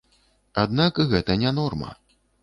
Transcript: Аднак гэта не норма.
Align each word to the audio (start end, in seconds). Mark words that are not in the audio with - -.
Аднак 0.61 1.01
гэта 1.11 1.35
не 1.43 1.51
норма. 1.57 1.91